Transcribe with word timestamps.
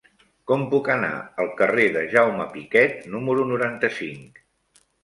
Com 0.51 0.63
puc 0.71 0.89
anar 0.93 1.11
al 1.45 1.51
carrer 1.61 1.85
de 1.99 2.03
Jaume 2.17 2.49
Piquet 2.57 2.99
número 3.19 3.49
noranta-cinc? 3.55 4.47